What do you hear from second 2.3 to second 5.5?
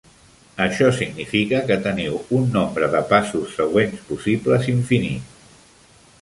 un nombre de passos següents possibles infinit.